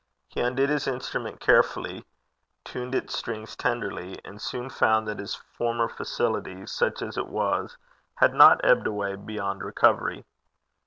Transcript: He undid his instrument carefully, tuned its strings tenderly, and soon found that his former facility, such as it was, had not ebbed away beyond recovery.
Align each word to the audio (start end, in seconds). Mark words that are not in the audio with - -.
He 0.29 0.39
undid 0.41 0.69
his 0.71 0.87
instrument 0.87 1.39
carefully, 1.39 2.03
tuned 2.63 2.95
its 2.95 3.15
strings 3.15 3.55
tenderly, 3.55 4.19
and 4.25 4.41
soon 4.41 4.71
found 4.71 5.07
that 5.07 5.19
his 5.19 5.35
former 5.35 5.87
facility, 5.87 6.65
such 6.65 7.03
as 7.03 7.17
it 7.19 7.27
was, 7.27 7.77
had 8.15 8.33
not 8.33 8.59
ebbed 8.63 8.87
away 8.87 9.15
beyond 9.15 9.61
recovery. 9.63 10.25